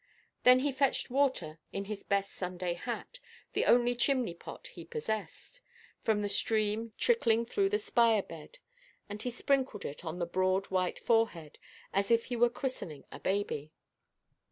Then 0.41 0.61
he 0.61 0.71
fetched 0.71 1.11
water 1.11 1.59
in 1.71 1.85
his 1.85 2.01
best 2.01 2.33
Sunday 2.33 2.73
hat—the 2.73 3.65
only 3.65 3.93
chimney–pot 3.93 4.65
he 4.73 4.83
possessed—from 4.83 6.23
the 6.23 6.27
stream 6.27 6.91
trickling 6.97 7.45
through 7.45 7.69
the 7.69 7.77
spire–bed; 7.77 8.57
and 9.09 9.21
he 9.21 9.29
sprinkled 9.29 9.85
it 9.85 10.03
on 10.03 10.17
the 10.17 10.25
broad, 10.25 10.71
white 10.71 10.97
forehead, 10.97 11.59
as 11.93 12.09
if 12.09 12.25
he 12.25 12.35
were 12.35 12.49
christening 12.49 13.05
a 13.11 13.19
baby. 13.19 13.73